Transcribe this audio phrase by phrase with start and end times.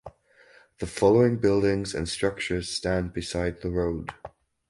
[0.79, 4.09] The following buildings and structures stand beside the road.